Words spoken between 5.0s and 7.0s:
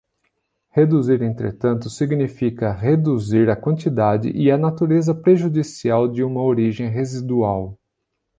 prejudicial de uma origem